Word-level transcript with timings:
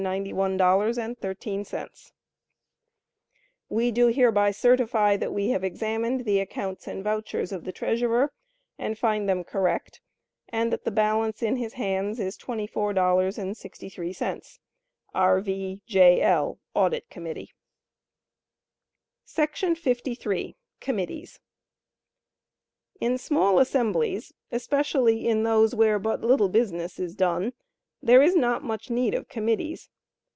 875 0.03 0.95
00 0.95 1.13
——————$991 1.13 1.17
13 1.19 1.59
$991 1.63 1.67
13 1.69 2.11
We 3.69 3.91
do 3.91 4.07
hereby 4.07 4.49
certify 4.49 5.15
that 5.15 5.31
we 5.31 5.49
have 5.49 5.63
examined 5.63 6.25
the 6.25 6.39
accounts 6.39 6.87
and 6.87 7.03
vouchers 7.03 7.51
of 7.51 7.65
the 7.65 7.71
treasurer, 7.71 8.33
and 8.79 8.97
find 8.97 9.29
them 9.29 9.43
correct; 9.43 10.01
and 10.49 10.73
that 10.73 10.85
the 10.85 10.89
balance 10.89 11.43
in 11.43 11.57
his 11.57 11.73
hands 11.73 12.19
is 12.19 12.35
twenty 12.35 12.65
four 12.65 12.93
dollars 12.93 13.37
and 13.37 13.55
sixty 13.55 13.89
three 13.89 14.11
cents. 14.11 14.59
R. 15.13 15.39
V., 15.39 15.83
J. 15.85 16.19
L., 16.19 16.57
Audit 16.73 17.07
Comm. 17.11 17.47
53. 19.77 20.55
Committees. 20.79 21.39
In 22.99 23.19
small 23.19 23.59
assemblies, 23.59 24.33
especially 24.51 25.27
in 25.27 25.43
those 25.43 25.75
where 25.75 25.99
but 25.99 26.21
little 26.21 26.49
business 26.49 26.97
is 26.99 27.13
done, 27.13 27.53
there 28.03 28.23
is 28.23 28.35
not 28.35 28.63
much 28.63 28.89
need 28.89 29.13
of 29.13 29.29
committees. 29.29 29.87